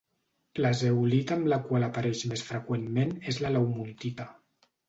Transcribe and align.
La 0.65 0.71
zeolita 0.79 1.35
amb 1.35 1.49
la 1.53 1.59
qual 1.67 1.85
apareix 1.89 2.23
més 2.31 2.45
freqüentment 2.49 3.15
és 3.33 3.41
la 3.45 3.53
laumontita. 3.59 4.31